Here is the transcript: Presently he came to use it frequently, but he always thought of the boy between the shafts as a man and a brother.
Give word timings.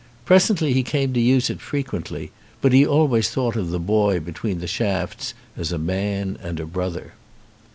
Presently 0.25 0.73
he 0.73 0.81
came 0.81 1.13
to 1.13 1.19
use 1.19 1.51
it 1.51 1.61
frequently, 1.61 2.31
but 2.59 2.73
he 2.73 2.83
always 2.87 3.29
thought 3.29 3.55
of 3.55 3.69
the 3.69 3.77
boy 3.79 4.19
between 4.19 4.57
the 4.59 4.65
shafts 4.65 5.35
as 5.55 5.71
a 5.71 5.77
man 5.77 6.39
and 6.41 6.59
a 6.59 6.65
brother. 6.65 7.13